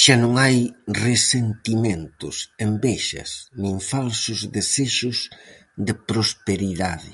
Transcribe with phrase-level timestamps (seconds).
[0.00, 0.58] Xa non hai
[1.06, 3.30] resentimentos, envexas,
[3.62, 5.18] nin falsos desexos
[5.86, 7.12] de prosperidade.